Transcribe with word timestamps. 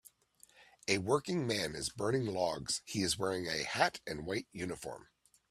A 0.87 0.97
working 0.97 1.45
man 1.45 1.75
is 1.75 1.91
burning 1.91 2.25
logs 2.25 2.81
he 2.85 3.03
is 3.03 3.19
wearing 3.19 3.45
a 3.47 3.61
hat 3.63 3.99
and 4.07 4.25
white 4.25 4.47
uniform 4.51 5.09